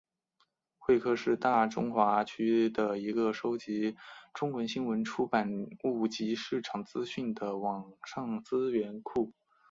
[0.79, 3.95] 慧科是大中华区的一个收集
[4.33, 5.47] 中文新闻出版
[5.83, 9.31] 物及市场资讯的网上资料库。